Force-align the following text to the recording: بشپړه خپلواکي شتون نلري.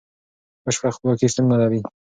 بشپړه 0.63 0.89
خپلواکي 0.95 1.25
شتون 1.31 1.45
نلري. 1.51 1.79